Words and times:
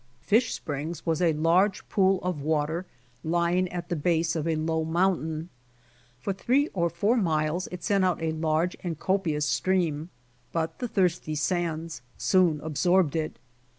Fish 0.23 0.51
springs 0.51 1.05
was 1.05 1.21
a 1.21 1.33
large 1.33 1.87
pool 1.87 2.19
of 2.23 2.41
water 2.41 2.87
lying 3.23 3.67
at 3.69 3.87
the 3.89 3.95
base 3.95 4.35
of 4.35 4.47
a 4.47 4.55
low 4.55 4.83
mountain. 4.83 5.49
For 6.19 6.33
three 6.33 6.69
or 6.69 6.89
four 6.89 7.15
miles 7.17 7.67
it 7.71 7.83
sent 7.83 8.03
out 8.03 8.19
a 8.19 8.31
large 8.31 8.75
and 8.83 8.97
copious 8.97 9.45
stream, 9.45 10.09
but 10.51 10.79
the 10.79 10.87
thirsty 10.87 11.35
sands 11.35 12.01
soon 12.17 12.59
absorbed 12.61 13.15
it. 13.15 13.37